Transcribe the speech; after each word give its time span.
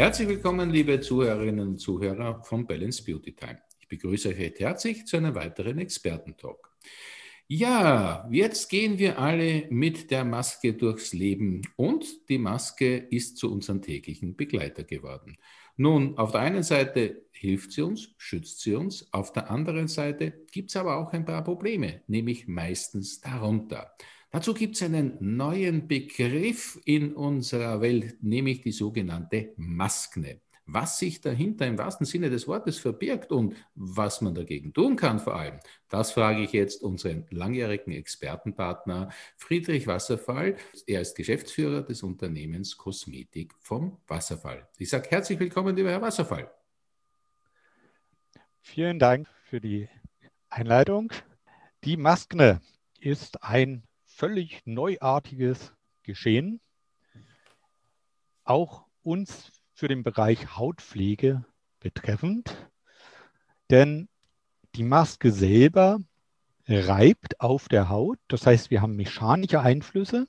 Herzlich 0.00 0.28
willkommen, 0.28 0.70
liebe 0.70 0.98
Zuhörerinnen 1.00 1.68
und 1.68 1.78
Zuhörer 1.78 2.42
von 2.42 2.66
Balance 2.66 3.04
Beauty 3.04 3.34
Time. 3.34 3.58
Ich 3.80 3.86
begrüße 3.86 4.30
euch 4.30 4.38
recht 4.38 4.60
herzlich 4.60 5.04
zu 5.04 5.18
einem 5.18 5.34
weiteren 5.34 5.78
Expertentalk. 5.78 6.70
Ja, 7.46 8.26
jetzt 8.30 8.68
gehen 8.68 8.98
wir 8.98 9.18
alle 9.18 9.66
mit 9.70 10.10
der 10.10 10.24
Maske 10.24 10.72
durchs 10.72 11.12
Leben 11.12 11.62
und 11.76 12.28
die 12.28 12.38
Maske 12.38 12.96
ist 12.96 13.36
zu 13.36 13.52
unserem 13.52 13.82
täglichen 13.82 14.36
Begleiter 14.36 14.84
geworden. 14.84 15.36
Nun, 15.80 16.18
auf 16.18 16.32
der 16.32 16.42
einen 16.42 16.62
Seite 16.62 17.22
hilft 17.32 17.72
sie 17.72 17.80
uns, 17.80 18.10
schützt 18.18 18.60
sie 18.60 18.74
uns, 18.74 19.10
auf 19.14 19.32
der 19.32 19.50
anderen 19.50 19.88
Seite 19.88 20.44
gibt 20.52 20.68
es 20.68 20.76
aber 20.76 20.98
auch 20.98 21.14
ein 21.14 21.24
paar 21.24 21.42
Probleme, 21.42 22.02
nämlich 22.06 22.46
meistens 22.46 23.22
darunter. 23.22 23.90
Dazu 24.30 24.52
gibt 24.52 24.76
es 24.76 24.82
einen 24.82 25.16
neuen 25.20 25.88
Begriff 25.88 26.78
in 26.84 27.14
unserer 27.14 27.80
Welt, 27.80 28.22
nämlich 28.22 28.60
die 28.60 28.72
sogenannte 28.72 29.54
Maskne. 29.56 30.42
Was 30.72 31.00
sich 31.00 31.20
dahinter 31.20 31.66
im 31.66 31.78
wahrsten 31.78 32.06
Sinne 32.06 32.30
des 32.30 32.46
Wortes 32.46 32.78
verbirgt 32.78 33.32
und 33.32 33.56
was 33.74 34.20
man 34.20 34.36
dagegen 34.36 34.72
tun 34.72 34.94
kann 34.94 35.18
vor 35.18 35.34
allem, 35.34 35.58
das 35.88 36.12
frage 36.12 36.42
ich 36.44 36.52
jetzt 36.52 36.84
unseren 36.84 37.26
langjährigen 37.30 37.92
Expertenpartner 37.92 39.10
Friedrich 39.36 39.88
Wasserfall. 39.88 40.56
Er 40.86 41.00
ist 41.00 41.16
Geschäftsführer 41.16 41.82
des 41.82 42.04
Unternehmens 42.04 42.76
Kosmetik 42.76 43.52
vom 43.58 43.98
Wasserfall. 44.06 44.68
Ich 44.78 44.90
sage 44.90 45.10
herzlich 45.10 45.40
willkommen, 45.40 45.74
lieber 45.74 45.90
Herr 45.90 46.02
Wasserfall. 46.02 46.48
Vielen 48.60 49.00
Dank 49.00 49.26
für 49.42 49.60
die 49.60 49.88
Einleitung. 50.50 51.12
Die 51.82 51.96
Maskne 51.96 52.60
ist 53.00 53.42
ein 53.42 53.82
völlig 54.06 54.62
neuartiges 54.66 55.72
Geschehen. 56.04 56.60
Auch 58.44 58.84
uns 59.02 59.59
für 59.80 59.88
den 59.88 60.02
Bereich 60.02 60.58
Hautpflege 60.58 61.42
betreffend. 61.80 62.54
Denn 63.70 64.10
die 64.74 64.82
Maske 64.82 65.32
selber 65.32 66.00
reibt 66.68 67.40
auf 67.40 67.66
der 67.66 67.88
Haut. 67.88 68.18
Das 68.28 68.44
heißt, 68.44 68.70
wir 68.70 68.82
haben 68.82 68.94
mechanische 68.94 69.60
Einflüsse. 69.62 70.26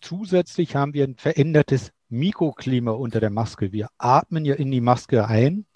Zusätzlich 0.00 0.76
haben 0.76 0.94
wir 0.94 1.04
ein 1.04 1.16
verändertes 1.16 1.92
Mikroklima 2.08 2.92
unter 2.92 3.20
der 3.20 3.28
Maske. 3.28 3.70
Wir 3.70 3.90
atmen 3.98 4.46
ja 4.46 4.54
in 4.54 4.70
die 4.70 4.80
Maske 4.80 5.26
ein. 5.26 5.66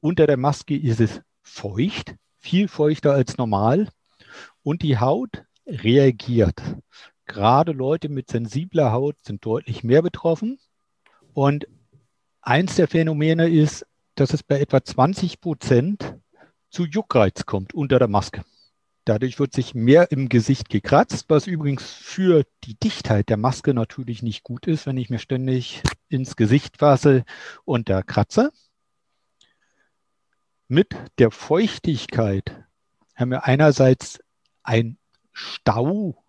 Unter 0.00 0.26
der 0.26 0.38
Maske 0.38 0.76
ist 0.76 0.98
es 0.98 1.20
feucht, 1.40 2.16
viel 2.36 2.66
feuchter 2.66 3.12
als 3.12 3.38
normal. 3.38 3.88
Und 4.64 4.82
die 4.82 4.98
Haut 4.98 5.44
reagiert. 5.68 6.60
Gerade 7.26 7.70
Leute 7.70 8.08
mit 8.08 8.28
sensibler 8.28 8.90
Haut 8.90 9.14
sind 9.22 9.46
deutlich 9.46 9.84
mehr 9.84 10.02
betroffen. 10.02 10.58
Und 11.32 11.68
eins 12.42 12.76
der 12.76 12.88
Phänomene 12.88 13.48
ist, 13.48 13.86
dass 14.14 14.34
es 14.34 14.42
bei 14.42 14.60
etwa 14.60 14.84
20 14.84 15.40
Prozent 15.40 16.14
zu 16.70 16.84
Juckreiz 16.84 17.46
kommt 17.46 17.72
unter 17.72 17.98
der 17.98 18.08
Maske. 18.08 18.44
Dadurch 19.04 19.40
wird 19.40 19.52
sich 19.52 19.74
mehr 19.74 20.12
im 20.12 20.28
Gesicht 20.28 20.68
gekratzt, 20.68 21.24
was 21.28 21.46
übrigens 21.46 21.90
für 21.92 22.44
die 22.64 22.74
Dichtheit 22.74 23.28
der 23.28 23.36
Maske 23.36 23.74
natürlich 23.74 24.22
nicht 24.22 24.44
gut 24.44 24.66
ist, 24.66 24.86
wenn 24.86 24.96
ich 24.96 25.10
mir 25.10 25.18
ständig 25.18 25.82
ins 26.08 26.36
Gesicht 26.36 26.78
fasse 26.78 27.24
und 27.64 27.88
da 27.88 28.02
kratze. 28.02 28.52
Mit 30.68 30.94
der 31.18 31.30
Feuchtigkeit 31.30 32.64
haben 33.16 33.30
wir 33.30 33.44
einerseits 33.44 34.20
ein 34.62 34.98
Stau 35.32 36.22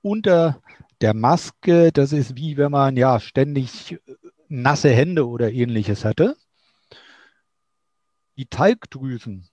unter 0.00 0.62
der 1.00 1.14
Maske. 1.14 1.92
Das 1.92 2.12
ist 2.12 2.36
wie 2.36 2.56
wenn 2.56 2.72
man 2.72 2.96
ja 2.96 3.20
ständig 3.20 3.98
nasse 4.48 4.90
Hände 4.90 5.28
oder 5.28 5.52
ähnliches 5.52 6.04
hatte. 6.04 6.36
Die 8.36 8.46
Talgdrüsen 8.46 9.48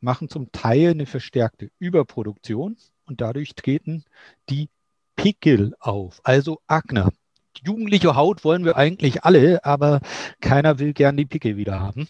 machen 0.00 0.28
zum 0.28 0.52
Teil 0.52 0.90
eine 0.90 1.06
verstärkte 1.06 1.70
Überproduktion 1.78 2.76
und 3.04 3.20
dadurch 3.20 3.54
treten 3.54 4.04
die 4.48 4.68
Pickel 5.16 5.74
auf, 5.80 6.20
also 6.24 6.60
Akne. 6.66 7.10
Die 7.56 7.66
jugendliche 7.66 8.14
Haut 8.14 8.44
wollen 8.44 8.64
wir 8.64 8.76
eigentlich 8.76 9.24
alle, 9.24 9.64
aber 9.64 10.00
keiner 10.40 10.78
will 10.78 10.92
gern 10.92 11.16
die 11.16 11.26
Pickel 11.26 11.56
wieder 11.56 11.80
haben. 11.80 12.08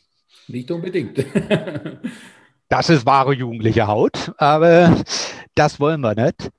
Nicht 0.48 0.70
unbedingt. 0.70 1.24
Das 2.72 2.88
ist 2.88 3.04
wahre 3.04 3.34
jugendliche 3.34 3.88
Haut, 3.88 4.32
aber 4.38 5.02
das 5.56 5.80
wollen 5.80 6.02
wir 6.02 6.14
nicht. 6.14 6.52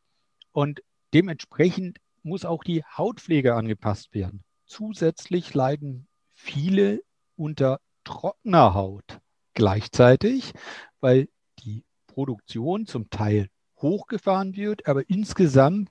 Und 0.51 0.83
dementsprechend 1.13 1.99
muss 2.21 2.43
auch 2.43 2.65
die 2.65 2.83
Hautpflege 2.83 3.55
angepasst 3.55 4.13
werden. 4.13 4.43
Zusätzlich 4.71 5.53
leiden 5.53 6.07
viele 6.33 7.03
unter 7.35 7.81
trockener 8.05 8.73
Haut 8.73 9.19
gleichzeitig, 9.53 10.53
weil 11.01 11.27
die 11.59 11.83
Produktion 12.07 12.85
zum 12.85 13.09
Teil 13.09 13.49
hochgefahren 13.81 14.55
wird, 14.55 14.87
aber 14.87 15.09
insgesamt 15.09 15.89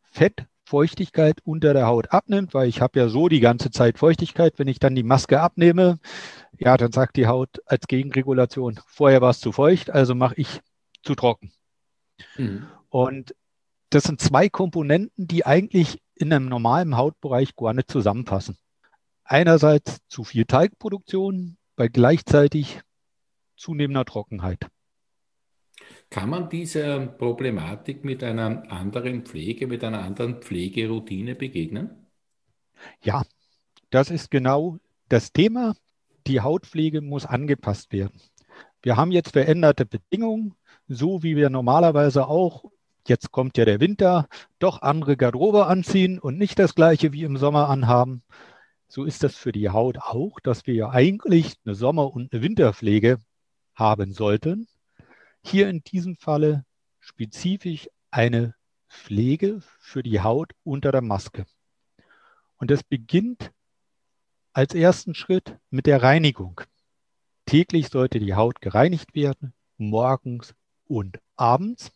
Fettfeuchtigkeit 0.00 1.42
unter 1.44 1.74
der 1.74 1.86
Haut 1.86 2.10
abnimmt, 2.10 2.54
weil 2.54 2.70
ich 2.70 2.80
habe 2.80 2.98
ja 2.98 3.10
so 3.10 3.28
die 3.28 3.40
ganze 3.40 3.70
Zeit 3.70 3.98
Feuchtigkeit. 3.98 4.58
Wenn 4.58 4.68
ich 4.68 4.78
dann 4.78 4.94
die 4.94 5.02
Maske 5.02 5.38
abnehme, 5.38 5.98
ja, 6.58 6.78
dann 6.78 6.92
sagt 6.92 7.18
die 7.18 7.26
Haut 7.26 7.60
als 7.66 7.86
Gegenregulation, 7.86 8.80
vorher 8.86 9.20
war 9.20 9.28
es 9.28 9.40
zu 9.40 9.52
feucht, 9.52 9.90
also 9.90 10.14
mache 10.14 10.36
ich 10.36 10.62
zu 11.02 11.14
trocken. 11.14 11.52
Mhm. 12.38 12.66
Und 12.88 13.34
das 13.90 14.04
sind 14.04 14.22
zwei 14.22 14.48
Komponenten, 14.48 15.26
die 15.26 15.44
eigentlich 15.44 16.00
in 16.16 16.32
einem 16.32 16.48
normalen 16.48 16.96
Hautbereich 16.96 17.54
gar 17.56 17.72
nicht 17.74 17.90
zusammenpassen. 17.90 18.56
Einerseits 19.24 20.00
zu 20.08 20.24
viel 20.24 20.44
Teigproduktion 20.44 21.56
bei 21.76 21.88
gleichzeitig 21.88 22.80
zunehmender 23.56 24.04
Trockenheit. 24.04 24.66
Kann 26.10 26.30
man 26.30 26.48
dieser 26.48 27.06
Problematik 27.06 28.04
mit 28.04 28.22
einer 28.22 28.70
anderen 28.70 29.24
Pflege, 29.24 29.66
mit 29.66 29.84
einer 29.84 30.02
anderen 30.02 30.40
Pflegeroutine 30.40 31.34
begegnen? 31.34 32.06
Ja, 33.02 33.24
das 33.90 34.10
ist 34.10 34.30
genau 34.30 34.78
das 35.08 35.32
Thema 35.32 35.74
die 36.26 36.40
Hautpflege 36.40 37.00
muss 37.00 37.26
angepasst 37.26 37.92
werden. 37.92 38.20
Wir 38.82 38.96
haben 38.96 39.12
jetzt 39.12 39.32
veränderte 39.32 39.86
Bedingungen, 39.86 40.54
so 40.88 41.22
wie 41.22 41.36
wir 41.36 41.50
normalerweise 41.50 42.26
auch, 42.26 42.64
jetzt 43.08 43.32
kommt 43.32 43.58
ja 43.58 43.64
der 43.64 43.80
Winter, 43.80 44.28
doch 44.58 44.82
andere 44.82 45.16
Garderobe 45.16 45.66
anziehen 45.66 46.18
und 46.18 46.38
nicht 46.38 46.58
das 46.58 46.74
gleiche 46.74 47.12
wie 47.12 47.24
im 47.24 47.36
Sommer 47.36 47.68
anhaben. 47.68 48.22
So 48.88 49.04
ist 49.04 49.22
das 49.22 49.34
für 49.34 49.52
die 49.52 49.70
Haut 49.70 49.98
auch, 49.98 50.40
dass 50.40 50.66
wir 50.66 50.74
ja 50.74 50.90
eigentlich 50.90 51.54
eine 51.64 51.74
Sommer- 51.74 52.12
und 52.12 52.32
eine 52.32 52.42
Winterpflege 52.42 53.18
haben 53.74 54.12
sollten. 54.12 54.68
Hier 55.44 55.68
in 55.68 55.82
diesem 55.82 56.16
Falle 56.16 56.64
spezifisch 57.00 57.88
eine 58.10 58.54
Pflege 58.88 59.60
für 59.78 60.02
die 60.02 60.20
Haut 60.20 60.52
unter 60.64 60.92
der 60.92 61.02
Maske. 61.02 61.46
Und 62.58 62.70
das 62.70 62.82
beginnt 62.82 63.52
als 64.52 64.74
ersten 64.74 65.14
Schritt 65.14 65.58
mit 65.70 65.86
der 65.86 66.02
Reinigung. 66.02 66.60
Täglich 67.44 67.88
sollte 67.88 68.18
die 68.18 68.34
Haut 68.34 68.60
gereinigt 68.60 69.14
werden, 69.14 69.52
morgens 69.76 70.54
und 70.86 71.20
abends. 71.36 71.92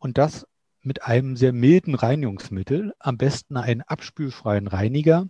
Und 0.00 0.18
das 0.18 0.46
mit 0.82 1.04
einem 1.04 1.36
sehr 1.36 1.52
milden 1.52 1.94
Reinigungsmittel, 1.94 2.94
am 2.98 3.18
besten 3.18 3.56
einen 3.56 3.82
abspülfreien 3.82 4.66
Reiniger, 4.66 5.28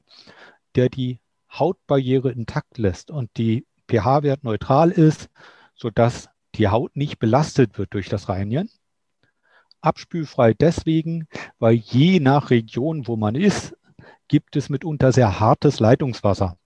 der 0.77 0.89
die 0.89 1.21
Hautbarriere 1.53 2.31
intakt 2.31 2.79
lässt 2.79 3.11
und 3.11 3.31
die 3.37 3.67
pH-Wert 3.89 4.45
neutral 4.45 4.93
ist, 4.93 5.29
sodass 5.75 6.29
die 6.55 6.69
Haut 6.69 6.95
nicht 6.97 7.19
belastet 7.19 7.79
wird 7.79 7.93
durch 7.95 8.09
das 8.09 8.29
Reinigen. 8.29 8.71
Abspülfrei 9.81 10.55
deswegen, 10.55 11.27
weil 11.59 11.75
je 11.75 12.21
nach 12.21 12.51
Region, 12.51 13.09
wo 13.09 13.17
man 13.17 13.35
ist, 13.35 13.77
gibt 14.29 14.55
es 14.55 14.69
mitunter 14.69 15.11
sehr 15.11 15.41
hartes 15.41 15.81
Leitungswasser. 15.81 16.57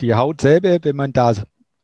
Die 0.00 0.14
Haut 0.14 0.40
selber, 0.40 0.78
wenn 0.82 0.94
man 0.94 1.12
da, 1.12 1.34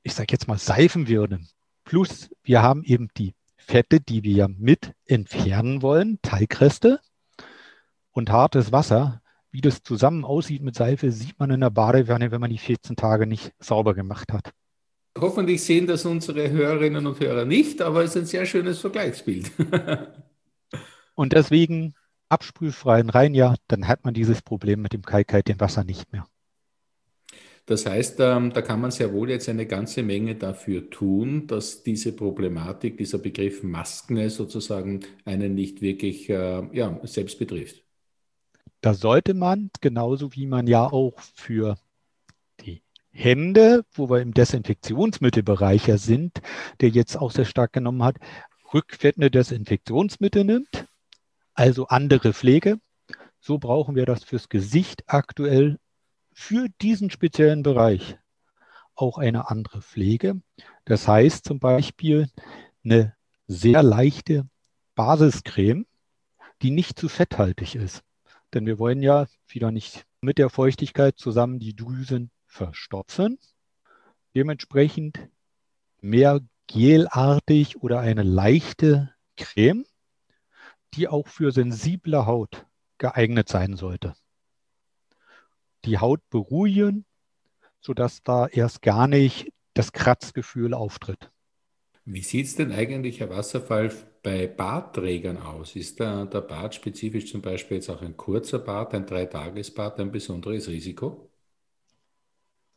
ich 0.03 0.15
sage 0.15 0.29
jetzt 0.31 0.47
mal, 0.47 0.59
seifen 0.59 1.09
würde, 1.09 1.41
plus 1.85 2.31
wir 2.45 2.63
haben 2.63 2.85
eben 2.85 3.09
die 3.17 3.35
Fette, 3.71 4.01
die 4.01 4.25
wir 4.25 4.49
mit 4.49 4.95
entfernen 5.07 5.81
wollen, 5.81 6.19
Teigreste 6.23 6.99
und 8.11 8.29
hartes 8.29 8.73
Wasser. 8.73 9.23
Wie 9.53 9.61
das 9.61 9.85
zusammen 9.85 10.25
aussieht 10.25 10.61
mit 10.61 10.75
Seife, 10.75 11.13
sieht 11.13 11.39
man 11.39 11.53
in 11.53 11.61
der 11.61 11.71
Badewanne, 11.71 12.33
wenn 12.33 12.41
man 12.41 12.51
die 12.51 12.59
14 12.59 12.97
Tage 12.97 13.29
nicht 13.29 13.53
sauber 13.61 13.95
gemacht 13.95 14.33
hat. 14.33 14.51
Hoffentlich 15.17 15.63
sehen 15.63 15.87
das 15.87 16.05
unsere 16.05 16.51
Hörerinnen 16.51 17.07
und 17.07 17.21
Hörer 17.21 17.45
nicht, 17.45 17.81
aber 17.81 18.03
es 18.03 18.11
ist 18.11 18.23
ein 18.23 18.27
sehr 18.27 18.45
schönes 18.45 18.81
Vergleichsbild. 18.81 19.53
und 21.15 21.33
deswegen 21.33 21.95
absprühfreien 22.29 23.09
rein, 23.09 23.35
ja, 23.35 23.55
dann 23.69 23.87
hat 23.87 24.05
man 24.05 24.15
dieses 24.15 24.43
Problem 24.43 24.83
mit 24.83 24.95
dem 24.95 25.03
kalkhaltigen 25.03 25.61
Wasser 25.61 25.85
nicht 25.85 26.13
mehr. 26.13 26.27
Das 27.71 27.87
heißt, 27.87 28.19
ähm, 28.19 28.53
da 28.53 28.63
kann 28.63 28.81
man 28.81 28.91
sehr 28.91 29.13
wohl 29.13 29.31
jetzt 29.31 29.49
eine 29.49 29.65
ganze 29.65 30.03
Menge 30.03 30.35
dafür 30.35 30.91
tun, 30.91 31.47
dass 31.47 31.85
diese 31.85 32.11
Problematik, 32.11 32.99
dieser 32.99 33.19
Begriff 33.19 33.63
Maskne 33.63 34.29
sozusagen 34.29 35.05
einen 35.25 35.55
nicht 35.55 35.81
wirklich 35.81 36.29
äh, 36.29 36.67
ja, 36.77 36.99
selbst 37.05 37.39
betrifft. 37.39 37.85
Da 38.81 38.93
sollte 38.93 39.35
man, 39.35 39.71
genauso 39.81 40.35
wie 40.35 40.47
man 40.47 40.67
ja 40.67 40.85
auch 40.85 41.15
für 41.37 41.79
die 42.59 42.83
Hände, 43.13 43.85
wo 43.93 44.11
wir 44.11 44.21
im 44.21 44.35
Desinfektionsmittelbereich 44.35 45.87
ja 45.87 45.97
sind, 45.97 46.43
der 46.81 46.89
jetzt 46.89 47.15
auch 47.15 47.31
sehr 47.31 47.45
stark 47.45 47.73
genommen 47.73 48.03
hat, 48.03 48.17
rückwirkende 48.75 49.31
Desinfektionsmittel 49.31 50.43
nimmt, 50.43 50.89
also 51.55 51.87
andere 51.87 52.33
Pflege. 52.33 52.81
So 53.39 53.59
brauchen 53.59 53.95
wir 53.95 54.07
das 54.07 54.25
fürs 54.25 54.49
Gesicht 54.49 55.05
aktuell 55.07 55.79
für 56.41 56.69
diesen 56.81 57.11
speziellen 57.11 57.63
Bereich 57.63 58.17
auch 58.95 59.19
eine 59.19 59.51
andere 59.51 59.83
Pflege. 59.83 60.41
Das 60.87 61.07
heißt 61.07 61.45
zum 61.45 61.61
Beispiel 61.61 62.31
eine 62.83 63.15
sehr 63.47 63.83
leichte 63.83 64.49
Basiscreme, 64.95 65.87
die 66.63 66.71
nicht 66.71 66.99
zu 66.99 67.11
fetthaltig 67.11 67.75
ist. 67.75 68.03
Denn 68.55 68.65
wir 68.65 68.79
wollen 68.79 69.03
ja 69.03 69.27
wieder 69.49 69.71
nicht 69.71 70.07
mit 70.23 70.39
der 70.39 70.49
Feuchtigkeit 70.49 71.19
zusammen 71.19 71.59
die 71.61 71.77
Drüsen 71.77 72.31
verstopfen. 72.47 73.39
Dementsprechend 74.35 75.21
mehr 76.01 76.41
gelartig 76.67 77.83
oder 77.83 78.01
eine 78.01 78.23
leichte 78.23 79.15
Creme, 79.37 79.85
die 80.95 81.07
auch 81.07 81.29
für 81.29 81.53
sensible 81.53 82.25
Haut 82.25 82.65
geeignet 82.97 83.51
sein 83.51 83.77
sollte 83.77 84.15
die 85.85 85.99
Haut 85.99 86.21
beruhigen, 86.31 87.05
sodass 87.81 88.23
da 88.23 88.47
erst 88.47 88.83
gar 88.83 89.09
nicht 89.09 89.53
das 89.75 89.93
Kratzgefühl 89.93 90.75
auftritt. 90.75 91.31
Wie 92.05 92.23
sieht 92.23 92.47
es 92.47 92.57
denn 92.57 92.73
eigentlich, 92.73 93.21
Herr 93.21 93.31
Wasserfall, 93.31 93.91
bei 94.23 94.47
Bartträgern 94.47 95.39
aus? 95.39 95.77
Ist 95.77 96.01
da 96.01 96.27
der 96.27 96.43
Bart 96.43 96.75
spezifisch 96.75 97.31
zum 97.31 97.41
Beispiel 97.41 97.79
jetzt 97.79 97.89
auch 97.89 98.03
ein 98.03 98.17
kurzer 98.17 98.59
Bart, 98.59 98.95
ein 98.95 99.07
Dreitagesbart 99.07 99.99
ein 100.01 100.13
besonderes 100.13 100.69
Risiko? 100.69 101.31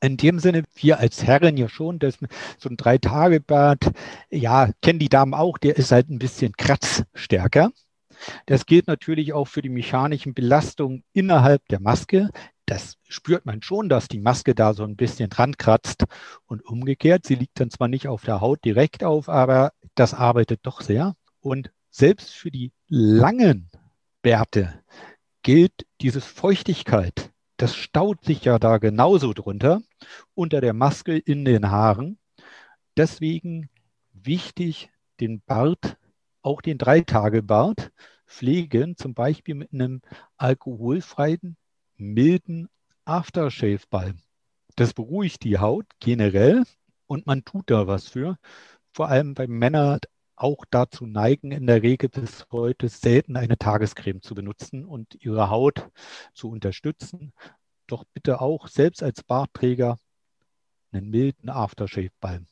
in 0.02 0.18
dem 0.18 0.40
Sinne, 0.40 0.64
wir 0.76 1.00
als 1.00 1.24
Herren 1.24 1.58
ja 1.58 1.70
schon, 1.70 1.98
dass 1.98 2.18
so 2.58 2.70
ein 2.70 2.78
Drei-Tage-Bart, 2.78 3.92
ja, 4.30 4.70
kennen 4.82 5.00
die 5.00 5.10
Damen 5.10 5.34
auch, 5.34 5.58
der 5.58 5.78
ist 5.78 5.92
halt 5.92 6.10
ein 6.10 6.20
bisschen 6.20 6.54
kratzstärker. 6.58 7.72
Das 8.46 8.66
gilt 8.66 8.88
natürlich 8.88 9.34
auch 9.34 9.48
für 9.48 9.62
die 9.62 9.70
mechanischen 9.70 10.34
Belastungen 10.34 11.04
innerhalb 11.14 11.68
der 11.70 11.82
Maske 11.82 12.30
das 12.66 12.98
spürt 13.08 13.46
man 13.46 13.62
schon, 13.62 13.90
dass 13.90 14.08
die 14.08 14.20
Maske 14.20 14.56
da 14.56 14.74
so 14.74 14.84
ein 14.84 14.96
bisschen 14.96 15.30
dran 15.30 15.58
kratzt 15.58 16.06
und 16.46 16.66
umgekehrt. 16.66 17.26
Sie 17.26 17.36
liegt 17.36 17.60
dann 17.60 17.70
zwar 17.70 17.88
nicht 17.88 18.08
auf 18.08 18.24
der 18.24 18.42
Haut 18.42 18.64
direkt 18.64 19.04
auf, 19.04 19.30
aber 19.30 19.74
das 19.96 20.14
arbeitet 20.14 20.62
doch 20.64 20.82
sehr. 20.82 21.16
Und 21.42 21.72
selbst 21.90 22.32
für 22.32 22.52
die 22.52 22.72
langen 22.88 23.70
Bärte 24.22 24.82
gilt 25.42 25.86
dieses 26.02 26.26
Feuchtigkeit. 26.26 27.32
Das 27.58 27.76
staut 27.76 28.24
sich 28.24 28.46
ja 28.46 28.60
da 28.60 28.78
genauso 28.78 29.34
drunter 29.34 29.82
unter 30.34 30.62
der 30.62 30.74
Maske 30.74 31.18
in 31.18 31.46
den 31.46 31.70
Haaren. 31.70 32.18
Deswegen 32.98 33.70
wichtig, 34.14 34.90
den 35.20 35.42
Bart, 35.42 35.98
auch 36.42 36.62
den 36.62 36.78
Dreitagebart, 36.78 37.92
pflegen, 38.26 38.98
zum 38.98 39.14
Beispiel 39.14 39.56
mit 39.56 39.74
einem 39.74 40.02
alkoholfreien 40.38 41.58
milden 41.98 42.70
Aftershave-Balm. 43.06 44.20
Das 44.76 44.94
beruhigt 44.94 45.44
die 45.44 45.60
Haut 45.60 45.86
generell 46.00 46.64
und 47.08 47.28
man 47.28 47.46
tut 47.46 47.70
da 47.70 47.88
was 47.88 48.08
für. 48.08 48.38
Vor 48.94 49.10
allem 49.10 49.34
bei 49.34 49.48
Männern 49.48 50.00
auch 50.36 50.66
dazu 50.70 51.06
neigen, 51.06 51.52
in 51.52 51.68
der 51.68 51.84
Regel 51.84 52.10
bis 52.10 52.46
heute 52.52 52.90
selten 52.90 53.38
eine 53.38 53.58
Tagescreme 53.58 54.22
zu 54.22 54.36
benutzen 54.36 54.86
und 54.86 55.16
ihre 55.20 55.50
Haut 55.50 55.90
zu 56.34 56.50
unterstützen. 56.50 57.34
Doch 57.88 58.04
bitte 58.14 58.42
auch 58.42 58.68
selbst 58.68 59.04
als 59.04 59.24
Bartträger 59.24 59.98
einen 60.92 61.10
milden 61.10 61.50
Aftershave-Balm. 61.50 62.48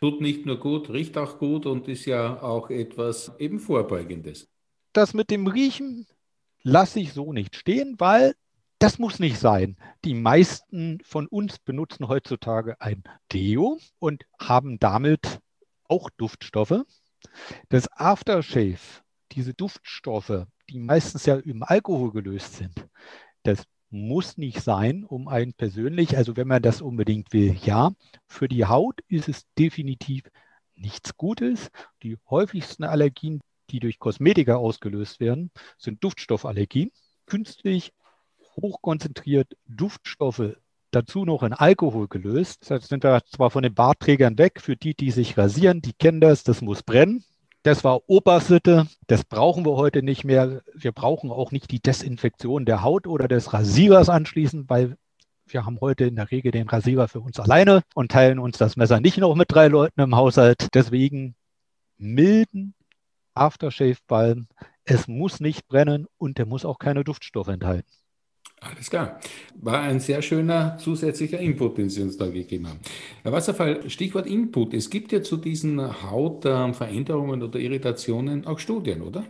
Tut 0.00 0.20
nicht 0.20 0.46
nur 0.46 0.58
gut, 0.58 0.88
riecht 0.90 1.18
auch 1.18 1.38
gut 1.38 1.66
und 1.66 1.88
ist 1.88 2.06
ja 2.06 2.42
auch 2.42 2.70
etwas 2.70 3.32
eben 3.38 3.58
Vorbeugendes. 3.58 4.48
Das 4.92 5.14
mit 5.14 5.30
dem 5.30 5.46
Riechen 5.46 6.06
lasse 6.62 7.00
ich 7.00 7.12
so 7.12 7.32
nicht 7.32 7.56
stehen, 7.56 7.96
weil 7.98 8.34
das 8.80 8.98
muss 8.98 9.18
nicht 9.18 9.38
sein. 9.38 9.76
Die 10.04 10.14
meisten 10.14 11.00
von 11.04 11.26
uns 11.26 11.58
benutzen 11.58 12.08
heutzutage 12.08 12.80
ein 12.80 13.04
Deo 13.30 13.78
und 13.98 14.24
haben 14.40 14.78
damit 14.78 15.40
auch 15.84 16.08
Duftstoffe. 16.16 16.82
Das 17.68 17.92
Aftershave, 17.92 18.80
diese 19.32 19.52
Duftstoffe, 19.52 20.46
die 20.70 20.78
meistens 20.78 21.26
ja 21.26 21.36
im 21.36 21.62
Alkohol 21.62 22.10
gelöst 22.10 22.54
sind, 22.54 22.86
das 23.42 23.64
muss 23.90 24.38
nicht 24.38 24.62
sein, 24.62 25.04
um 25.04 25.28
einen 25.28 25.52
persönlich, 25.52 26.16
also 26.16 26.36
wenn 26.36 26.48
man 26.48 26.62
das 26.62 26.80
unbedingt 26.80 27.32
will, 27.34 27.56
ja. 27.62 27.92
Für 28.26 28.48
die 28.48 28.64
Haut 28.64 29.00
ist 29.08 29.28
es 29.28 29.44
definitiv 29.58 30.24
nichts 30.74 31.16
Gutes. 31.16 31.70
Die 32.02 32.16
häufigsten 32.30 32.84
Allergien, 32.84 33.40
die 33.68 33.80
durch 33.80 33.98
Kosmetika 33.98 34.54
ausgelöst 34.54 35.20
werden, 35.20 35.50
sind 35.76 36.02
Duftstoffallergien. 36.02 36.92
Künstlich 37.26 37.92
hochkonzentriert 38.60 39.56
Duftstoffe, 39.66 40.56
dazu 40.90 41.24
noch 41.24 41.42
in 41.42 41.52
Alkohol 41.52 42.08
gelöst. 42.08 42.70
Das 42.70 42.88
sind 42.88 43.04
wir 43.04 43.20
zwar 43.26 43.50
von 43.50 43.62
den 43.62 43.74
Bartträgern 43.74 44.38
weg, 44.38 44.60
für 44.60 44.76
die, 44.76 44.94
die 44.94 45.10
sich 45.10 45.36
rasieren, 45.38 45.82
die 45.82 45.92
kennen 45.92 46.20
das, 46.20 46.44
das 46.44 46.62
muss 46.62 46.82
brennen. 46.82 47.24
Das 47.62 47.84
war 47.84 48.08
Obersitte, 48.08 48.86
das 49.06 49.22
brauchen 49.24 49.66
wir 49.66 49.76
heute 49.76 50.02
nicht 50.02 50.24
mehr. 50.24 50.62
Wir 50.74 50.92
brauchen 50.92 51.30
auch 51.30 51.52
nicht 51.52 51.70
die 51.70 51.80
Desinfektion 51.80 52.64
der 52.64 52.82
Haut 52.82 53.06
oder 53.06 53.28
des 53.28 53.52
Rasierers 53.52 54.08
anschließend, 54.08 54.70
weil 54.70 54.96
wir 55.46 55.66
haben 55.66 55.78
heute 55.80 56.04
in 56.04 56.16
der 56.16 56.30
Regel 56.30 56.52
den 56.52 56.68
Rasierer 56.68 57.08
für 57.08 57.20
uns 57.20 57.38
alleine 57.38 57.82
und 57.94 58.12
teilen 58.12 58.38
uns 58.38 58.56
das 58.56 58.76
Messer 58.76 59.00
nicht 59.00 59.18
noch 59.18 59.34
mit 59.34 59.52
drei 59.52 59.68
Leuten 59.68 60.00
im 60.00 60.16
Haushalt. 60.16 60.68
Deswegen 60.72 61.34
milden 61.98 62.74
Aftershave-Balm. 63.34 64.48
Es 64.84 65.06
muss 65.06 65.40
nicht 65.40 65.68
brennen 65.68 66.06
und 66.18 66.38
der 66.38 66.46
muss 66.46 66.64
auch 66.64 66.78
keine 66.78 67.04
Duftstoffe 67.04 67.48
enthalten. 67.48 67.90
Alles 68.60 68.90
klar. 68.90 69.18
War 69.54 69.80
ein 69.80 70.00
sehr 70.00 70.20
schöner 70.20 70.76
zusätzlicher 70.78 71.38
Input, 71.38 71.78
den 71.78 71.88
Sie 71.88 72.02
uns 72.02 72.18
da 72.18 72.28
gegeben 72.28 72.68
haben. 72.68 72.80
Herr 73.22 73.32
Wasserfall, 73.32 73.88
Stichwort 73.88 74.26
Input. 74.26 74.74
Es 74.74 74.90
gibt 74.90 75.12
ja 75.12 75.22
zu 75.22 75.38
diesen 75.38 76.02
Hautveränderungen 76.10 77.42
oder 77.42 77.58
Irritationen 77.58 78.46
auch 78.46 78.58
Studien, 78.58 79.00
oder? 79.00 79.24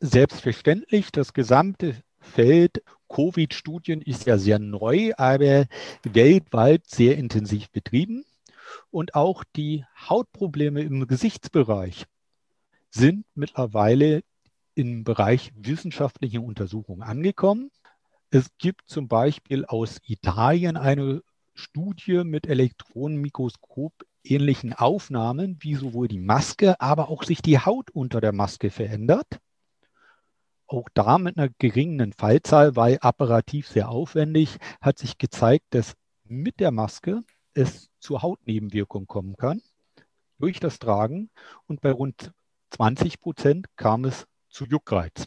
Selbstverständlich. 0.00 1.12
Das 1.12 1.32
gesamte 1.32 2.02
Feld 2.18 2.82
Covid-Studien 3.08 4.02
ist 4.02 4.26
ja 4.26 4.38
sehr 4.38 4.58
neu, 4.58 5.12
aber 5.16 5.66
weltweit 6.02 6.86
sehr 6.86 7.16
intensiv 7.16 7.70
betrieben. 7.70 8.24
Und 8.90 9.14
auch 9.14 9.44
die 9.56 9.84
Hautprobleme 10.08 10.82
im 10.82 11.06
Gesichtsbereich 11.06 12.06
sind 12.90 13.24
mittlerweile 13.34 14.22
im 14.74 15.04
Bereich 15.04 15.52
wissenschaftlicher 15.56 16.42
Untersuchungen 16.42 17.02
angekommen. 17.02 17.70
Es 18.30 18.50
gibt 18.58 18.88
zum 18.88 19.08
Beispiel 19.08 19.64
aus 19.64 20.00
Italien 20.04 20.76
eine 20.76 21.22
Studie 21.54 22.24
mit 22.24 22.46
Elektronenmikroskop 22.46 23.92
ähnlichen 24.22 24.74
Aufnahmen, 24.74 25.56
wie 25.60 25.74
sowohl 25.74 26.08
die 26.08 26.18
Maske, 26.18 26.78
aber 26.78 27.08
auch 27.08 27.22
sich 27.22 27.40
die 27.40 27.58
Haut 27.58 27.90
unter 27.90 28.20
der 28.20 28.32
Maske 28.32 28.70
verändert. 28.70 29.40
Auch 30.66 30.90
da 30.92 31.16
mit 31.16 31.38
einer 31.38 31.48
geringen 31.58 32.12
Fallzahl, 32.12 32.76
weil 32.76 32.98
apparativ 33.00 33.66
sehr 33.66 33.88
aufwendig, 33.88 34.58
hat 34.82 34.98
sich 34.98 35.16
gezeigt, 35.16 35.64
dass 35.70 35.94
mit 36.24 36.60
der 36.60 36.70
Maske 36.70 37.22
es 37.54 37.88
zu 37.98 38.20
Hautnebenwirkungen 38.20 39.06
kommen 39.06 39.36
kann 39.36 39.62
durch 40.38 40.60
das 40.60 40.78
Tragen 40.78 41.30
und 41.66 41.80
bei 41.80 41.90
rund 41.90 42.32
20 42.70 43.20
Prozent 43.20 43.66
kam 43.76 44.04
es 44.04 44.26
zu 44.50 44.66
Juckreiz. 44.66 45.26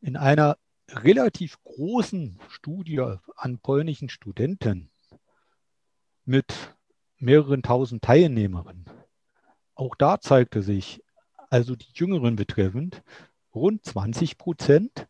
In 0.00 0.16
einer 0.16 0.58
relativ 0.90 1.62
großen 1.64 2.38
Studie 2.48 3.02
an 3.36 3.58
polnischen 3.58 4.08
Studenten 4.08 4.90
mit 6.24 6.54
mehreren 7.18 7.62
tausend 7.62 8.02
Teilnehmerinnen. 8.02 8.88
Auch 9.74 9.94
da 9.94 10.20
zeigte 10.20 10.62
sich, 10.62 11.02
also 11.50 11.74
die 11.76 11.92
Jüngeren 11.94 12.36
betreffend, 12.36 13.02
rund 13.54 13.84
20 13.84 14.38
Prozent 14.38 15.06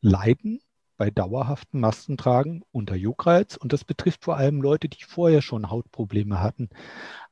leiden 0.00 0.60
bei 0.96 1.10
dauerhaften 1.10 1.80
Maskentragen 1.80 2.62
unter 2.70 2.94
Juckreiz. 2.94 3.56
Und 3.56 3.72
das 3.72 3.84
betrifft 3.84 4.24
vor 4.24 4.36
allem 4.36 4.62
Leute, 4.62 4.88
die 4.88 5.02
vorher 5.02 5.42
schon 5.42 5.70
Hautprobleme 5.70 6.40
hatten. 6.40 6.68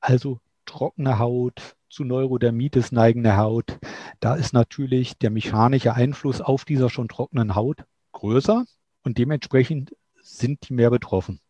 Also 0.00 0.40
trockene 0.72 1.18
Haut, 1.18 1.76
zu 1.90 2.02
Neurodermitis 2.02 2.92
neigende 2.92 3.36
Haut. 3.36 3.78
Da 4.20 4.36
ist 4.36 4.54
natürlich 4.54 5.18
der 5.18 5.28
mechanische 5.28 5.92
Einfluss 5.92 6.40
auf 6.40 6.64
dieser 6.64 6.88
schon 6.88 7.08
trockenen 7.08 7.54
Haut 7.54 7.84
größer 8.12 8.64
und 9.04 9.18
dementsprechend 9.18 9.94
sind 10.22 10.66
die 10.68 10.72
mehr 10.72 10.88
betroffen. 10.88 11.40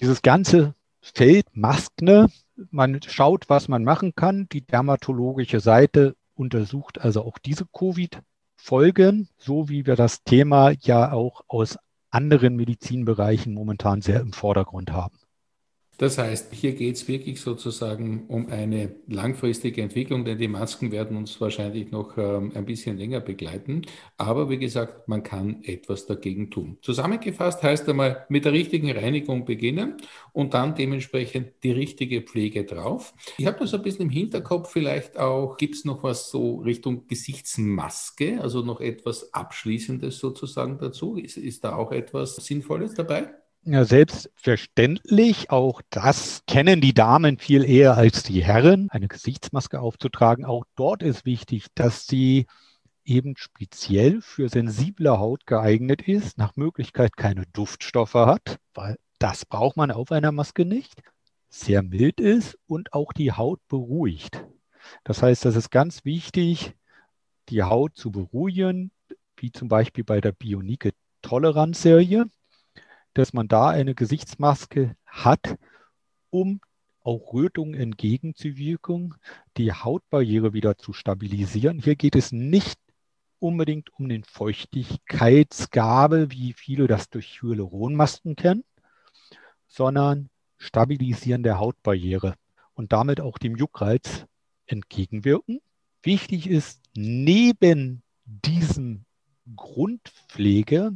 dieses 0.00 0.22
ganze 0.22 0.74
Feld 1.00 1.46
Maskne, 1.52 2.26
man 2.70 3.00
schaut, 3.02 3.48
was 3.48 3.68
man 3.68 3.84
machen 3.84 4.14
kann. 4.16 4.48
Die 4.50 4.62
dermatologische 4.62 5.60
Seite 5.60 6.16
untersucht 6.34 7.00
also 7.00 7.22
auch 7.22 7.38
diese 7.38 7.64
Covid-Folgen, 7.66 9.28
so 9.38 9.68
wie 9.68 9.86
wir 9.86 9.94
das 9.94 10.24
Thema 10.24 10.72
ja 10.80 11.12
auch 11.12 11.42
aus 11.46 11.78
anderen 12.10 12.56
Medizinbereichen 12.56 13.54
momentan 13.54 14.02
sehr 14.02 14.20
im 14.20 14.32
Vordergrund 14.32 14.90
haben. 14.90 15.16
Das 16.00 16.16
heißt, 16.16 16.54
hier 16.54 16.72
geht 16.72 16.96
es 16.96 17.08
wirklich 17.08 17.42
sozusagen 17.42 18.24
um 18.28 18.48
eine 18.48 18.94
langfristige 19.06 19.82
Entwicklung, 19.82 20.24
denn 20.24 20.38
die 20.38 20.48
Masken 20.48 20.92
werden 20.92 21.14
uns 21.14 21.38
wahrscheinlich 21.42 21.90
noch 21.90 22.16
ähm, 22.16 22.52
ein 22.54 22.64
bisschen 22.64 22.96
länger 22.96 23.20
begleiten. 23.20 23.82
Aber 24.16 24.48
wie 24.48 24.56
gesagt, 24.56 25.08
man 25.08 25.22
kann 25.22 25.62
etwas 25.62 26.06
dagegen 26.06 26.50
tun. 26.50 26.78
Zusammengefasst 26.80 27.62
heißt 27.62 27.86
einmal 27.86 28.24
mit 28.30 28.46
der 28.46 28.52
richtigen 28.52 28.90
Reinigung 28.90 29.44
beginnen 29.44 29.98
und 30.32 30.54
dann 30.54 30.74
dementsprechend 30.74 31.62
die 31.64 31.72
richtige 31.72 32.22
Pflege 32.22 32.64
drauf. 32.64 33.12
Ich 33.36 33.44
habe 33.44 33.58
das 33.58 33.74
ein 33.74 33.82
bisschen 33.82 34.06
im 34.06 34.10
Hinterkopf, 34.10 34.72
vielleicht 34.72 35.18
auch, 35.18 35.58
gibt 35.58 35.74
es 35.74 35.84
noch 35.84 36.02
was 36.02 36.30
so 36.30 36.60
Richtung 36.60 37.08
Gesichtsmaske, 37.08 38.40
also 38.40 38.62
noch 38.62 38.80
etwas 38.80 39.34
Abschließendes 39.34 40.18
sozusagen 40.18 40.78
dazu? 40.78 41.16
Ist, 41.16 41.36
ist 41.36 41.62
da 41.62 41.76
auch 41.76 41.92
etwas 41.92 42.36
Sinnvolles 42.36 42.94
dabei? 42.94 43.39
Ja, 43.62 43.84
selbstverständlich. 43.84 45.50
Auch 45.50 45.82
das 45.90 46.42
kennen 46.46 46.80
die 46.80 46.94
Damen 46.94 47.38
viel 47.38 47.64
eher 47.64 47.96
als 47.96 48.22
die 48.22 48.42
Herren, 48.42 48.88
eine 48.90 49.06
Gesichtsmaske 49.06 49.80
aufzutragen. 49.80 50.44
Auch 50.46 50.64
dort 50.76 51.02
ist 51.02 51.26
wichtig, 51.26 51.66
dass 51.74 52.06
sie 52.06 52.46
eben 53.04 53.36
speziell 53.36 54.22
für 54.22 54.48
sensible 54.48 55.18
Haut 55.18 55.46
geeignet 55.46 56.02
ist, 56.02 56.38
nach 56.38 56.56
Möglichkeit 56.56 57.16
keine 57.16 57.44
Duftstoffe 57.52 58.14
hat, 58.14 58.58
weil 58.72 58.96
das 59.18 59.44
braucht 59.44 59.76
man 59.76 59.90
auf 59.90 60.10
einer 60.10 60.32
Maske 60.32 60.64
nicht, 60.64 61.02
sehr 61.50 61.82
mild 61.82 62.18
ist 62.18 62.56
und 62.66 62.94
auch 62.94 63.12
die 63.12 63.32
Haut 63.32 63.60
beruhigt. 63.68 64.42
Das 65.04 65.22
heißt, 65.22 65.44
das 65.44 65.56
ist 65.56 65.70
ganz 65.70 66.04
wichtig, 66.04 66.74
die 67.50 67.62
Haut 67.62 67.96
zu 67.96 68.10
beruhigen, 68.10 68.90
wie 69.36 69.52
zum 69.52 69.68
Beispiel 69.68 70.04
bei 70.04 70.20
der 70.20 70.32
Bionike 70.32 70.92
Toleranzserie 71.20 72.26
dass 73.14 73.32
man 73.32 73.48
da 73.48 73.68
eine 73.68 73.94
Gesichtsmaske 73.94 74.96
hat, 75.06 75.56
um 76.30 76.60
auch 77.02 77.32
Rötungen 77.32 77.74
entgegenzuwirken, 77.74 79.14
die 79.56 79.72
Hautbarriere 79.72 80.52
wieder 80.52 80.76
zu 80.76 80.92
stabilisieren. 80.92 81.78
Hier 81.78 81.96
geht 81.96 82.14
es 82.14 82.30
nicht 82.30 82.78
unbedingt 83.38 83.88
um 83.98 84.06
den 84.08 84.24
Feuchtigkeitsgabe, 84.24 86.30
wie 86.30 86.52
viele 86.52 86.86
das 86.86 87.08
durch 87.08 87.40
Hyaluronmasken 87.42 88.36
kennen, 88.36 88.64
sondern 89.66 90.28
Stabilisieren 90.58 91.42
der 91.42 91.58
Hautbarriere 91.58 92.34
und 92.74 92.92
damit 92.92 93.20
auch 93.20 93.38
dem 93.38 93.56
Juckreiz 93.56 94.26
entgegenwirken. 94.66 95.60
Wichtig 96.02 96.48
ist, 96.48 96.82
neben 96.94 98.02
diesem 98.26 99.06
Grundpflege 99.56 100.92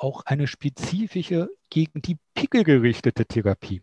auch 0.00 0.22
eine 0.24 0.46
spezifische 0.46 1.50
gegen 1.68 2.02
die 2.02 2.18
Pickel 2.34 2.64
gerichtete 2.64 3.26
Therapie. 3.26 3.82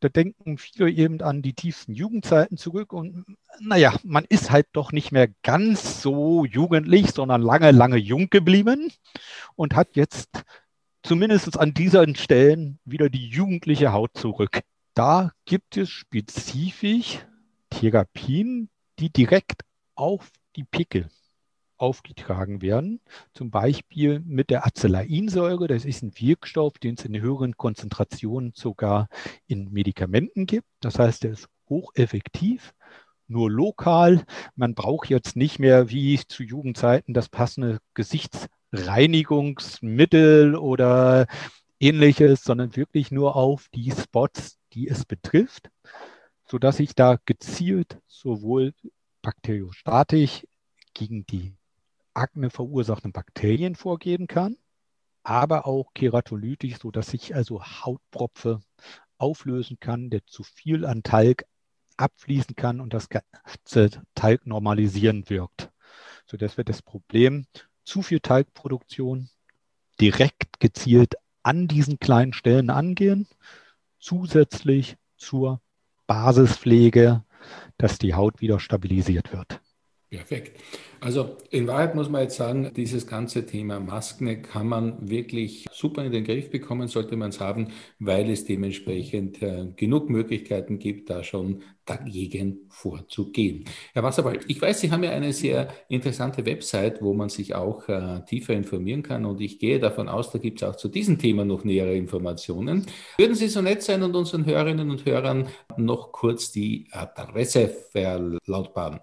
Da 0.00 0.08
denken 0.08 0.58
viele 0.58 0.90
eben 0.90 1.22
an 1.22 1.40
die 1.40 1.54
tiefsten 1.54 1.94
Jugendzeiten 1.94 2.58
zurück 2.58 2.92
und 2.92 3.24
naja, 3.60 3.94
man 4.02 4.24
ist 4.28 4.50
halt 4.50 4.66
doch 4.72 4.92
nicht 4.92 5.12
mehr 5.12 5.28
ganz 5.42 6.02
so 6.02 6.44
jugendlich, 6.44 7.12
sondern 7.12 7.40
lange, 7.40 7.70
lange 7.70 7.96
jung 7.96 8.28
geblieben 8.28 8.92
und 9.54 9.76
hat 9.76 9.96
jetzt 9.96 10.44
zumindest 11.02 11.58
an 11.58 11.72
diesen 11.72 12.16
Stellen 12.16 12.78
wieder 12.84 13.08
die 13.08 13.28
jugendliche 13.28 13.92
Haut 13.92 14.10
zurück. 14.14 14.60
Da 14.94 15.32
gibt 15.44 15.76
es 15.76 15.88
spezifisch 15.90 17.24
Therapien, 17.70 18.68
die 18.98 19.10
direkt 19.10 19.62
auf 19.94 20.30
die 20.56 20.64
Pickel 20.64 21.08
aufgetragen 21.76 22.62
werden, 22.62 23.00
zum 23.32 23.50
Beispiel 23.50 24.20
mit 24.20 24.50
der 24.50 24.66
Acelainsäure. 24.66 25.66
Das 25.68 25.84
ist 25.84 26.02
ein 26.02 26.12
Wirkstoff, 26.18 26.78
den 26.78 26.94
es 26.96 27.04
in 27.04 27.20
höheren 27.20 27.56
Konzentrationen 27.56 28.52
sogar 28.54 29.08
in 29.46 29.70
Medikamenten 29.72 30.46
gibt. 30.46 30.66
Das 30.80 30.98
heißt, 30.98 31.24
der 31.24 31.32
ist 31.32 31.48
hocheffektiv, 31.68 32.74
nur 33.26 33.50
lokal. 33.50 34.24
Man 34.54 34.74
braucht 34.74 35.10
jetzt 35.10 35.36
nicht 35.36 35.58
mehr 35.58 35.90
wie 35.90 36.18
zu 36.28 36.42
Jugendzeiten 36.42 37.12
das 37.14 37.28
passende 37.28 37.78
Gesichtsreinigungsmittel 37.94 40.56
oder 40.56 41.26
ähnliches, 41.80 42.44
sondern 42.44 42.76
wirklich 42.76 43.10
nur 43.10 43.36
auf 43.36 43.68
die 43.74 43.90
Spots, 43.90 44.58
die 44.72 44.88
es 44.88 45.04
betrifft, 45.04 45.68
sodass 46.46 46.80
ich 46.80 46.94
da 46.94 47.18
gezielt 47.24 47.98
sowohl 48.06 48.72
bakteriostatisch 49.22 50.46
gegen 50.92 51.26
die 51.26 51.54
Akne 52.14 52.50
verursachenden 52.50 53.12
Bakterien 53.12 53.74
vorgeben 53.74 54.26
kann, 54.26 54.56
aber 55.22 55.66
auch 55.66 55.92
keratolytisch, 55.94 56.78
sodass 56.78 57.08
sich 57.08 57.34
also 57.34 57.62
Hautpropfe 57.62 58.60
auflösen 59.18 59.78
kann, 59.80 60.10
der 60.10 60.24
zu 60.26 60.42
viel 60.42 60.84
an 60.84 61.02
Talg 61.02 61.44
abfließen 61.96 62.56
kann 62.56 62.80
und 62.80 62.92
das 62.92 63.08
ganze 63.08 64.02
Talg 64.14 64.46
normalisieren 64.46 65.28
wirkt. 65.28 65.70
Sodass 66.26 66.56
wir 66.56 66.64
das 66.64 66.82
Problem 66.82 67.46
zu 67.84 68.02
viel 68.02 68.20
Talgproduktion 68.20 69.28
direkt 70.00 70.60
gezielt 70.60 71.14
an 71.42 71.68
diesen 71.68 71.98
kleinen 71.98 72.32
Stellen 72.32 72.70
angehen, 72.70 73.28
zusätzlich 73.98 74.96
zur 75.16 75.60
Basispflege, 76.06 77.24
dass 77.76 77.98
die 77.98 78.14
Haut 78.14 78.40
wieder 78.40 78.58
stabilisiert 78.58 79.32
wird. 79.32 79.60
Perfekt. 80.16 80.60
Also 81.00 81.36
in 81.50 81.66
Wahrheit 81.66 81.94
muss 81.94 82.08
man 82.08 82.22
jetzt 82.22 82.36
sagen, 82.36 82.70
dieses 82.74 83.06
ganze 83.06 83.44
Thema 83.44 83.78
Masken 83.80 84.42
kann 84.42 84.66
man 84.66 85.10
wirklich 85.10 85.66
super 85.72 86.04
in 86.04 86.12
den 86.12 86.24
Griff 86.24 86.50
bekommen, 86.50 86.88
sollte 86.88 87.16
man 87.16 87.30
es 87.30 87.40
haben, 87.40 87.68
weil 87.98 88.30
es 88.30 88.44
dementsprechend 88.44 89.42
äh, 89.42 89.66
genug 89.76 90.08
Möglichkeiten 90.08 90.78
gibt, 90.78 91.10
da 91.10 91.22
schon 91.22 91.62
dagegen 91.84 92.60
vorzugehen. 92.70 93.64
Herr 93.92 94.02
Wasserwald, 94.02 94.44
ich 94.48 94.62
weiß, 94.62 94.80
Sie 94.80 94.90
haben 94.90 95.04
ja 95.04 95.10
eine 95.10 95.32
sehr 95.32 95.68
interessante 95.88 96.46
Website, 96.46 97.02
wo 97.02 97.12
man 97.12 97.28
sich 97.28 97.54
auch 97.54 97.86
äh, 97.88 98.24
tiefer 98.24 98.54
informieren 98.54 99.02
kann 99.02 99.26
und 99.26 99.40
ich 99.40 99.58
gehe 99.58 99.78
davon 99.78 100.08
aus, 100.08 100.30
da 100.30 100.38
gibt 100.38 100.62
es 100.62 100.68
auch 100.68 100.76
zu 100.76 100.88
diesem 100.88 101.18
Thema 101.18 101.44
noch 101.44 101.64
nähere 101.64 101.94
Informationen. 101.94 102.86
Würden 103.18 103.34
Sie 103.34 103.48
so 103.48 103.60
nett 103.60 103.82
sein 103.82 104.02
und 104.02 104.14
unseren 104.16 104.46
Hörerinnen 104.46 104.90
und 104.90 105.04
Hörern 105.04 105.48
noch 105.76 106.12
kurz 106.12 106.50
die 106.52 106.88
Adresse 106.92 107.68
verlautbaren? 107.68 109.00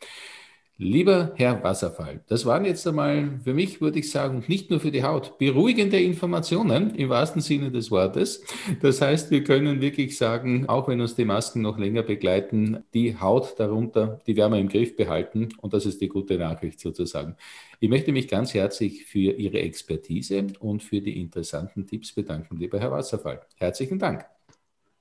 Lieber 0.79 1.33
Herr 1.37 1.65
Wasserfall, 1.65 2.21
das 2.29 2.45
waren 2.45 2.67
jetzt 2.67 2.87
einmal 2.87 3.41
für 3.43 3.55
mich, 3.55 3.81
würde 3.81 3.99
ich 3.99 4.11
sagen, 4.11 4.45
nicht 4.47 4.69
nur 4.69 4.79
für 4.79 4.91
die 4.91 5.05
Haut, 5.05 5.39
beruhigende 5.39 5.99
Informationen 5.99 6.95
im 6.95 7.09
wahrsten 7.09 7.41
Sinne 7.41 7.71
des 7.71 7.91
Wortes. 7.91 8.45
Das 8.83 9.01
heißt, 9.01 9.31
wir 9.31 9.43
können 9.43 9.81
wirklich 9.81 10.19
sagen, 10.19 10.69
auch 10.69 10.87
wenn 10.87 11.01
uns 11.01 11.15
die 11.15 11.25
Masken 11.25 11.63
noch 11.63 11.79
länger 11.79 12.03
begleiten, 12.03 12.85
die 12.93 13.19
Haut 13.19 13.59
darunter, 13.59 14.21
die 14.27 14.37
wir 14.37 14.55
im 14.55 14.69
Griff 14.69 14.97
behalten 14.97 15.49
und 15.63 15.73
das 15.73 15.87
ist 15.87 16.03
die 16.03 16.09
gute 16.09 16.37
Nachricht 16.37 16.79
sozusagen. 16.79 17.37
Ich 17.81 17.89
möchte 17.89 18.13
mich 18.13 18.29
ganz 18.29 18.53
herzlich 18.53 19.07
für 19.07 19.33
Ihre 19.33 19.61
Expertise 19.61 20.49
und 20.61 20.83
für 20.83 21.01
die 21.01 21.19
interessanten 21.19 21.87
Tipps 21.87 22.13
bedanken, 22.13 22.59
lieber 22.59 22.79
Herr 22.79 22.93
Wasserfall. 22.93 23.41
Herzlichen 23.57 23.99
Dank. 23.99 24.27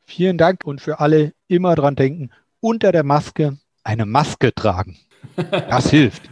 Vielen 0.04 0.38
Dank 0.38 0.64
und 0.64 0.80
für 0.80 1.02
alle 1.02 1.34
immer 1.50 1.76
dran 1.76 1.98
denken, 1.98 2.30
unter 2.62 2.94
der 2.94 3.04
Maske 3.04 3.58
eine 3.84 4.06
Maske 4.06 4.56
tragen. 4.56 4.98
Das 5.36 5.90
hilft. 5.90 6.30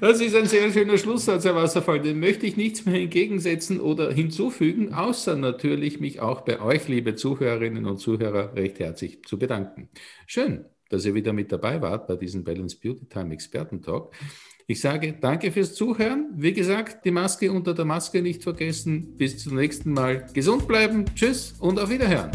Das 0.00 0.20
ist 0.20 0.36
ein 0.36 0.46
sehr 0.46 0.70
schöner 0.72 0.96
Schlusssatz, 0.96 1.44
Herr 1.44 1.56
Wasserfall. 1.56 2.00
Den 2.00 2.20
möchte 2.20 2.46
ich 2.46 2.56
nichts 2.56 2.86
mehr 2.86 3.00
entgegensetzen 3.00 3.80
oder 3.80 4.12
hinzufügen, 4.12 4.94
außer 4.94 5.36
natürlich 5.36 5.98
mich 6.00 6.20
auch 6.20 6.42
bei 6.42 6.60
euch, 6.60 6.86
liebe 6.88 7.16
Zuhörerinnen 7.16 7.86
und 7.86 7.98
Zuhörer, 7.98 8.54
recht 8.54 8.78
herzlich 8.78 9.24
zu 9.24 9.38
bedanken. 9.38 9.88
Schön, 10.26 10.64
dass 10.88 11.04
ihr 11.04 11.14
wieder 11.14 11.32
mit 11.32 11.50
dabei 11.50 11.82
wart 11.82 12.06
bei 12.06 12.16
diesem 12.16 12.44
Balance 12.44 12.78
Beauty 12.80 13.06
Time 13.06 13.34
Experten 13.34 13.82
Talk. 13.82 14.14
Ich 14.68 14.80
sage 14.80 15.16
danke 15.20 15.50
fürs 15.50 15.74
Zuhören. 15.74 16.28
Wie 16.36 16.52
gesagt, 16.52 17.04
die 17.04 17.10
Maske 17.10 17.50
unter 17.50 17.74
der 17.74 17.84
Maske 17.84 18.22
nicht 18.22 18.44
vergessen. 18.44 19.16
Bis 19.16 19.38
zum 19.38 19.56
nächsten 19.56 19.92
Mal. 19.92 20.26
Gesund 20.32 20.68
bleiben. 20.68 21.06
Tschüss 21.16 21.56
und 21.58 21.80
auf 21.80 21.90
Wiederhören. 21.90 22.30